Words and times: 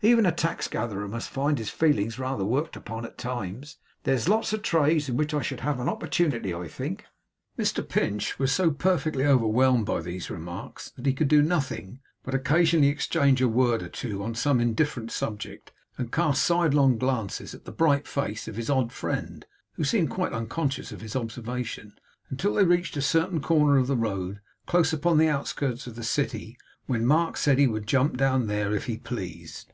Even 0.00 0.24
a 0.26 0.30
tax 0.30 0.68
gatherer 0.68 1.08
must 1.08 1.28
find 1.28 1.58
his 1.58 1.70
feelings 1.70 2.20
rather 2.20 2.44
worked 2.44 2.76
upon, 2.76 3.04
at 3.04 3.18
times. 3.18 3.78
There's 4.04 4.28
lots 4.28 4.52
of 4.52 4.62
trades 4.62 5.08
in 5.08 5.16
which 5.16 5.34
I 5.34 5.42
should 5.42 5.58
have 5.62 5.80
an 5.80 5.88
opportunity, 5.88 6.54
I 6.54 6.68
think.' 6.68 7.04
Mr 7.58 7.86
Pinch 7.86 8.38
was 8.38 8.52
so 8.52 8.70
perfectly 8.70 9.24
overwhelmed 9.24 9.86
by 9.86 10.00
these 10.02 10.30
remarks 10.30 10.90
that 10.94 11.04
he 11.04 11.12
could 11.12 11.26
do 11.26 11.42
nothing 11.42 11.98
but 12.22 12.32
occasionally 12.32 12.86
exchange 12.86 13.42
a 13.42 13.48
word 13.48 13.82
or 13.82 13.88
two 13.88 14.22
on 14.22 14.36
some 14.36 14.60
indifferent 14.60 15.10
subject, 15.10 15.72
and 15.96 16.12
cast 16.12 16.44
sidelong 16.44 16.96
glances 16.96 17.52
at 17.52 17.64
the 17.64 17.72
bright 17.72 18.06
face 18.06 18.46
of 18.46 18.54
his 18.54 18.70
odd 18.70 18.92
friend 18.92 19.46
(who 19.72 19.82
seemed 19.82 20.10
quite 20.10 20.32
unconscious 20.32 20.92
of 20.92 21.00
his 21.00 21.16
observation), 21.16 21.98
until 22.30 22.54
they 22.54 22.62
reached 22.64 22.96
a 22.96 23.02
certain 23.02 23.40
corner 23.40 23.76
of 23.78 23.88
the 23.88 23.96
road, 23.96 24.38
close 24.64 24.92
upon 24.92 25.18
the 25.18 25.26
outskirts 25.28 25.88
of 25.88 25.96
the 25.96 26.04
city, 26.04 26.56
when 26.86 27.04
Mark 27.04 27.36
said 27.36 27.58
he 27.58 27.66
would 27.66 27.88
jump 27.88 28.16
down 28.16 28.46
there, 28.46 28.72
if 28.72 28.84
he 28.84 28.96
pleased. 28.96 29.72